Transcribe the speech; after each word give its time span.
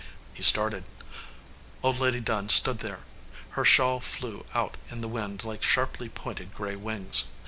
He 0.33 0.41
started. 0.41 0.85
Old 1.83 1.99
Lady 1.99 2.19
Dunn 2.21 2.49
stood 2.49 2.79
there. 2.79 3.01
Her 3.51 3.63
shawl 3.63 3.99
flew 3.99 4.47
out 4.55 4.75
in 4.89 5.01
the 5.01 5.07
wind 5.07 5.43
like 5.43 5.61
sharply 5.61 6.09
pointed 6.09 6.55
gray 6.55 6.75
wings. 6.75 7.25